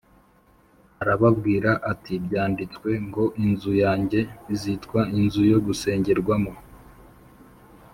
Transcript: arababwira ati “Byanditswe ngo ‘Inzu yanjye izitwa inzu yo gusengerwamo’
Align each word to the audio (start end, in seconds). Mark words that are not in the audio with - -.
arababwira 1.01 1.71
ati 1.91 2.13
“Byanditswe 2.25 2.89
ngo 3.05 3.23
‘Inzu 3.45 3.71
yanjye 3.83 4.19
izitwa 4.53 4.99
inzu 5.19 5.41
yo 5.51 5.59
gusengerwamo’ 5.65 6.53